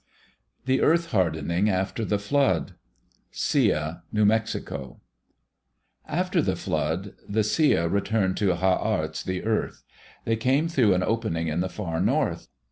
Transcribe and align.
The 0.65 0.81
Earth 0.81 1.11
Hardening 1.11 1.69
After 1.69 2.03
the 2.03 2.17
Flood 2.17 2.73
Sia 3.29 4.01
(New 4.11 4.25
Mexico) 4.25 4.99
After 6.07 6.41
the 6.41 6.55
flood, 6.55 7.13
the 7.29 7.43
Sia 7.43 7.87
returned 7.87 8.35
to 8.37 8.55
Ha 8.55 8.77
arts, 8.77 9.21
the 9.21 9.43
earth. 9.43 9.83
They 10.25 10.37
came 10.37 10.67
through 10.67 10.95
an 10.95 11.03
opening 11.03 11.49
in 11.49 11.59
the 11.59 11.69
far 11.69 11.99
north. 12.01 12.47